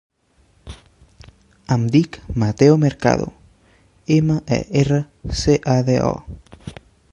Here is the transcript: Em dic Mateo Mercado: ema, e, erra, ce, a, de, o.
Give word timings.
Em 1.75 1.83
dic 1.95 2.17
Mateo 2.43 2.79
Mercado: 2.85 3.29
ema, 4.17 4.41
e, 4.57 4.59
erra, 4.85 5.01
ce, 5.43 5.59
a, 5.77 5.77
de, 5.91 6.01
o. 6.09 6.79